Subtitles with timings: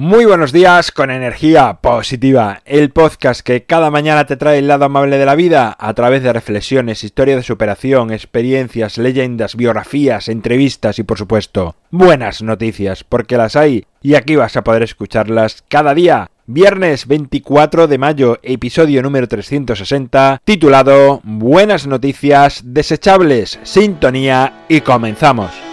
[0.00, 4.84] Muy buenos días con energía positiva, el podcast que cada mañana te trae el lado
[4.84, 11.00] amable de la vida a través de reflexiones, historias de superación, experiencias, leyendas, biografías, entrevistas
[11.00, 15.94] y por supuesto buenas noticias, porque las hay y aquí vas a poder escucharlas cada
[15.94, 16.30] día.
[16.46, 25.67] Viernes 24 de mayo, episodio número 360, titulado Buenas noticias desechables, sintonía y comenzamos.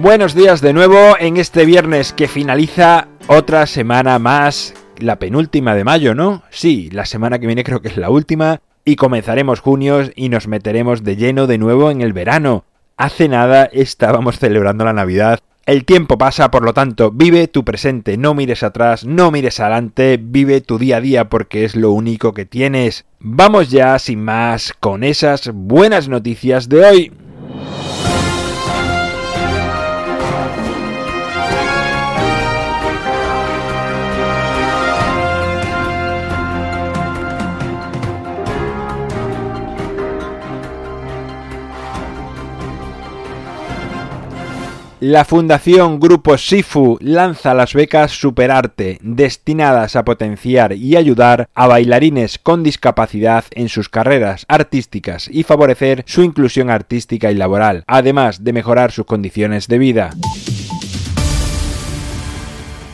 [0.00, 5.84] Buenos días de nuevo en este viernes que finaliza otra semana más, la penúltima de
[5.84, 6.42] mayo, ¿no?
[6.48, 10.48] Sí, la semana que viene creo que es la última y comenzaremos junio y nos
[10.48, 12.64] meteremos de lleno de nuevo en el verano.
[12.96, 15.40] Hace nada estábamos celebrando la Navidad.
[15.66, 20.18] El tiempo pasa, por lo tanto, vive tu presente, no mires atrás, no mires adelante,
[20.18, 23.04] vive tu día a día porque es lo único que tienes.
[23.18, 27.12] Vamos ya, sin más, con esas buenas noticias de hoy.
[45.00, 52.38] La Fundación Grupo Sifu lanza las becas Superarte, destinadas a potenciar y ayudar a bailarines
[52.38, 58.52] con discapacidad en sus carreras artísticas y favorecer su inclusión artística y laboral, además de
[58.52, 60.10] mejorar sus condiciones de vida.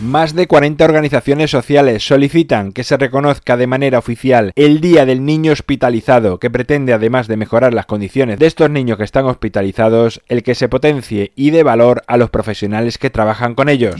[0.00, 5.24] Más de 40 organizaciones sociales solicitan que se reconozca de manera oficial el Día del
[5.24, 10.20] Niño Hospitalizado, que pretende, además de mejorar las condiciones de estos niños que están hospitalizados,
[10.28, 13.94] el que se potencie y dé valor a los profesionales que trabajan con ellos.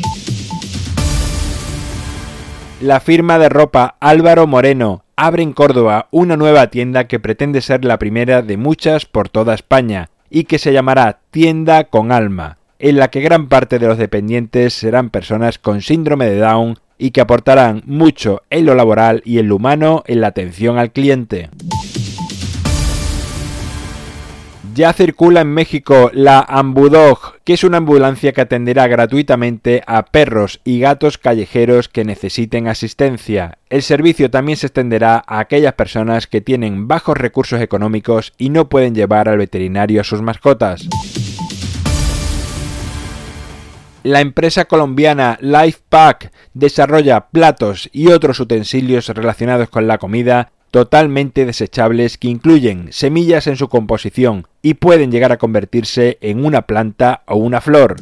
[2.83, 7.87] La firma de ropa Álvaro Moreno abre en Córdoba una nueva tienda que pretende ser
[7.87, 12.97] la primera de muchas por toda España y que se llamará Tienda con Alma en
[12.97, 17.21] la que gran parte de los dependientes serán personas con síndrome de Down y que
[17.21, 21.51] aportarán mucho en lo laboral y en lo humano en la atención al cliente.
[24.75, 30.61] Ya circula en México la Ambudog, que es una ambulancia que atenderá gratuitamente a perros
[30.65, 33.57] y gatos callejeros que necesiten asistencia.
[33.71, 38.69] El servicio también se extenderá a aquellas personas que tienen bajos recursos económicos y no
[38.69, 40.87] pueden llevar al veterinario a sus mascotas
[44.07, 52.17] la empresa colombiana Lifepack desarrolla platos y otros utensilios relacionados con la comida totalmente desechables
[52.17, 57.35] que incluyen semillas en su composición y pueden llegar a convertirse en una planta o
[57.35, 57.97] una flor.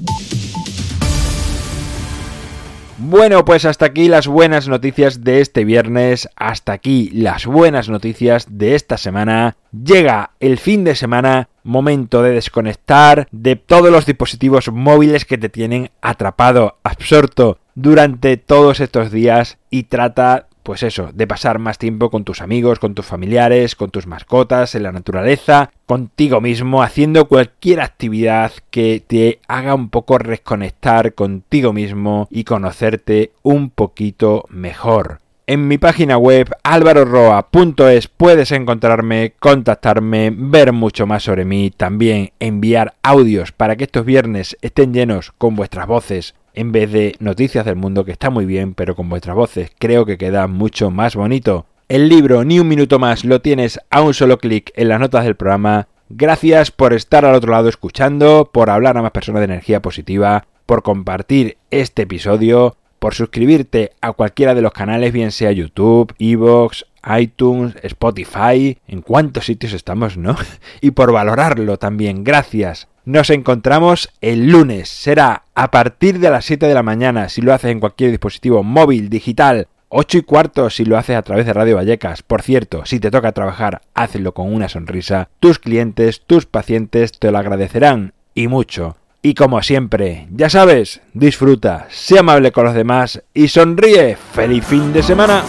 [2.98, 8.46] Bueno, pues hasta aquí las buenas noticias de este viernes, hasta aquí las buenas noticias
[8.50, 9.56] de esta semana.
[9.72, 15.48] Llega el fin de semana, momento de desconectar de todos los dispositivos móviles que te
[15.48, 22.10] tienen atrapado, absorto durante todos estos días y trata pues eso, de pasar más tiempo
[22.10, 27.28] con tus amigos, con tus familiares, con tus mascotas, en la naturaleza, contigo mismo, haciendo
[27.28, 35.20] cualquier actividad que te haga un poco desconectar contigo mismo y conocerte un poquito mejor.
[35.46, 42.94] En mi página web alvaroroa.es puedes encontrarme, contactarme, ver mucho más sobre mí, también enviar
[43.02, 47.76] audios para que estos viernes estén llenos con vuestras voces en vez de noticias del
[47.76, 51.66] mundo que está muy bien, pero con vuestras voces creo que queda mucho más bonito.
[51.90, 55.26] El libro Ni un minuto más lo tienes a un solo clic en las notas
[55.26, 55.88] del programa.
[56.08, 60.46] Gracias por estar al otro lado escuchando, por hablar a más personas de energía positiva,
[60.64, 66.86] por compartir este episodio por suscribirte a cualquiera de los canales, bien sea YouTube, Evox,
[67.20, 70.34] iTunes, Spotify, en cuántos sitios estamos, ¿no?
[70.80, 72.88] Y por valorarlo también, gracias.
[73.04, 77.52] Nos encontramos el lunes, será a partir de las 7 de la mañana si lo
[77.52, 81.52] haces en cualquier dispositivo móvil, digital, 8 y cuarto si lo haces a través de
[81.52, 82.22] Radio Vallecas.
[82.22, 85.28] Por cierto, si te toca trabajar, hazlo con una sonrisa.
[85.40, 88.96] Tus clientes, tus pacientes te lo agradecerán y mucho.
[89.26, 94.18] Y como siempre, ya sabes, disfruta, sea amable con los demás y sonríe.
[94.34, 95.42] ¡Feliz fin de semana!